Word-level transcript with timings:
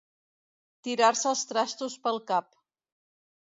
Tirar-se 0.87 1.27
els 1.33 1.45
trastos 1.53 1.99
pel 2.09 2.19
cap. 2.35 2.61